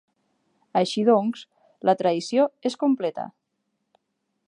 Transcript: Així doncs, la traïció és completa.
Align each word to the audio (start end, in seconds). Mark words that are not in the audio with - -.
Així 0.81 1.03
doncs, 1.09 1.45
la 1.89 1.97
traïció 2.01 2.49
és 2.71 2.81
completa. 2.85 3.31